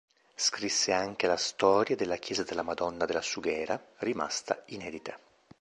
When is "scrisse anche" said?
0.33-1.27